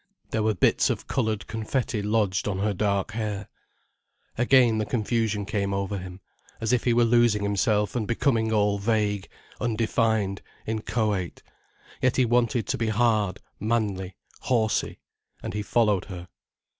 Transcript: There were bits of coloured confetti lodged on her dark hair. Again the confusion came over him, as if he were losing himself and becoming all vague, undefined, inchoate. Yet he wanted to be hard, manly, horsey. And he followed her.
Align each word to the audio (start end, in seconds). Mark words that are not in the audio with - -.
There 0.31 0.41
were 0.41 0.55
bits 0.55 0.89
of 0.89 1.05
coloured 1.07 1.45
confetti 1.45 2.01
lodged 2.01 2.47
on 2.47 2.57
her 2.57 2.73
dark 2.73 3.11
hair. 3.11 3.49
Again 4.35 4.79
the 4.79 4.85
confusion 4.87 5.45
came 5.45 5.75
over 5.75 5.99
him, 5.99 6.21
as 6.59 6.73
if 6.73 6.85
he 6.85 6.91
were 6.91 7.03
losing 7.05 7.43
himself 7.43 7.95
and 7.95 8.07
becoming 8.07 8.51
all 8.51 8.79
vague, 8.79 9.29
undefined, 9.59 10.41
inchoate. 10.65 11.43
Yet 12.01 12.15
he 12.17 12.25
wanted 12.25 12.65
to 12.69 12.79
be 12.79 12.87
hard, 12.89 13.41
manly, 13.59 14.15
horsey. 14.39 14.97
And 15.43 15.53
he 15.53 15.61
followed 15.61 16.05
her. 16.05 16.29